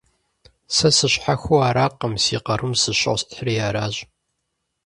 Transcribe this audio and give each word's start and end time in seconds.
Сэ 0.75 0.89
сыщхьэхыу 0.97 1.59
аракъым, 1.67 2.13
си 2.23 2.37
къарум 2.45 2.73
сыщосхьри 2.81 3.55
аращ. 3.67 3.95